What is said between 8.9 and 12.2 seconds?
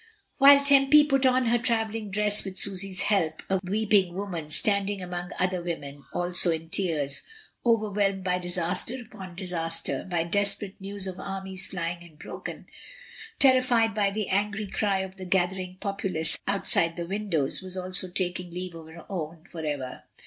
upon disaster, by desperate news of armies flying and